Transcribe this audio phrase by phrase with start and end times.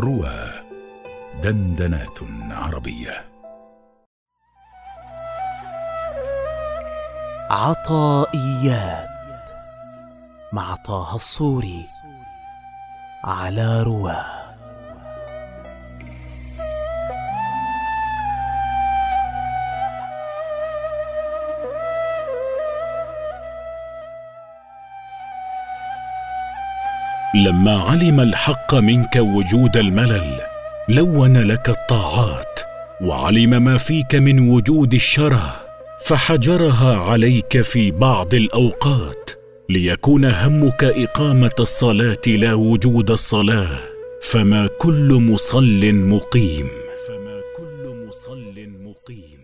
[0.00, 0.40] روى
[1.42, 2.18] دندنات
[2.50, 3.24] عربية.
[7.50, 9.08] عطائيات
[10.52, 11.86] مع طه الصوري
[13.24, 14.31] على رواه
[27.34, 30.40] لما علم الحق منك وجود الملل
[30.88, 32.60] لون لك الطاعات
[33.00, 35.56] وعلم ما فيك من وجود الشره
[36.04, 39.30] فحجرها عليك في بعض الأوقات
[39.68, 43.78] ليكون همك إقامة الصلاة لا وجود الصلاة
[44.22, 46.68] فما كل مصل مقيم
[47.08, 48.54] فما كل مصل
[48.84, 49.38] مقيم.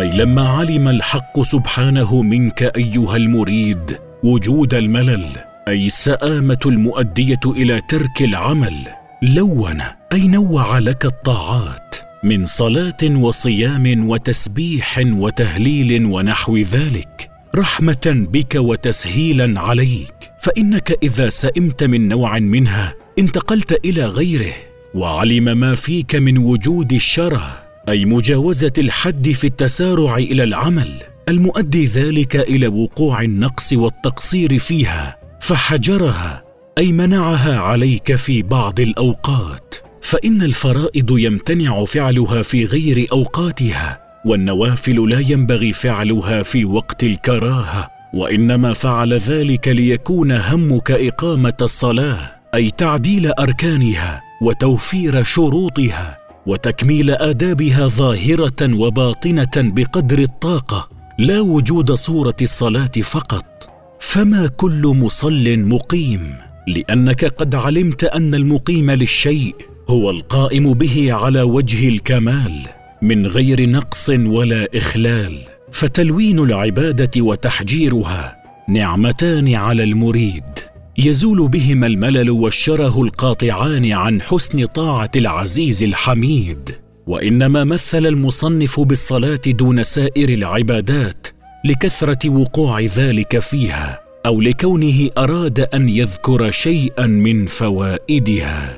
[0.00, 5.26] أي لما علم الحق سبحانه منك أيها المريد وجود الملل
[5.68, 8.74] أي السامه المؤدية إلى ترك العمل
[9.22, 9.82] لون
[10.12, 20.14] أي نوع لك الطاعات من صلاة وصيام وتسبيح وتهليل ونحو ذلك رحمة بك وتسهيلا عليك.
[20.40, 24.54] فإنك إذا سئمت من نوع منها انتقلت إلى غيره
[24.94, 30.88] وعلم ما فيك من وجود الشره أي مجاوزة الحد في التسارع إلى العمل.
[31.28, 36.44] المؤدي ذلك إلى وقوع النقص والتقصير فيها فحجرها
[36.78, 39.74] أي منعها عليك في بعض الأوقات.
[40.02, 48.72] فإن الفرائض يمتنع فعلها في غير أوقاتها والنوافل لا ينبغي فعلها في وقت الكراهة وإنما
[48.72, 56.19] فعل ذلك ليكون همك إقامة الصلاة أي تعديل أركانها وتوفير شروطها.
[56.46, 60.88] وتكميل آدابها ظاهرة وباطنة بقدر الطاقة
[61.18, 63.44] لا وجود صورة الصلاة فقط.
[64.00, 66.34] فما كل مصل مقيم؟
[66.68, 69.54] لأنك قد علمت أن المقيم للشيء
[69.88, 72.52] هو القائم به على وجه الكمال
[73.02, 75.38] من غير نقص ولا إخلال.
[75.72, 78.36] فتلوين العبادة وتحجيرها
[78.68, 80.44] نعمتان على المريد.
[80.98, 86.70] يزول بهما الملل والشره القاطعان عن حسن طاعة العزيز الحميد.
[87.06, 91.26] وإنما مثل المصنف بالصلاة دون سائر العبادات
[91.64, 98.69] لكثرة وقوع ذلك فيها أو لكونه أراد أن يذكر شيئا من فوائدها.